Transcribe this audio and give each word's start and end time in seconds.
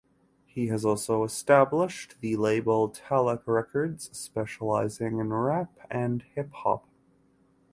He 0.47 0.65
has 0.69 0.83
also 0.83 1.23
established 1.23 2.21
the 2.21 2.35
label 2.35 2.89
Tallac 2.89 3.43
Records 3.47 4.09
specializing 4.17 5.19
in 5.19 5.31
rap 5.31 5.77
and 5.91 6.23
hip-hop. 6.33 6.87